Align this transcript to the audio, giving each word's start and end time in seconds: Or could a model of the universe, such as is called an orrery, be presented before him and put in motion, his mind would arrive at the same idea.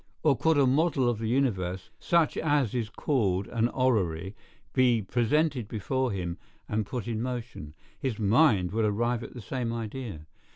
Or 0.23 0.35
could 0.35 0.57
a 0.57 0.65
model 0.65 1.07
of 1.07 1.19
the 1.19 1.27
universe, 1.27 1.91
such 1.99 2.35
as 2.35 2.73
is 2.73 2.89
called 2.89 3.45
an 3.49 3.67
orrery, 3.67 4.33
be 4.73 5.03
presented 5.03 5.67
before 5.67 6.11
him 6.11 6.39
and 6.67 6.87
put 6.87 7.07
in 7.07 7.21
motion, 7.21 7.75
his 7.99 8.17
mind 8.17 8.71
would 8.71 8.83
arrive 8.85 9.21
at 9.21 9.35
the 9.35 9.41
same 9.41 9.71
idea. 9.71 10.25